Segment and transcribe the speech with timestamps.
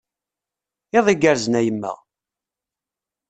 [0.97, 1.93] Iḍ igerrzen a yemma!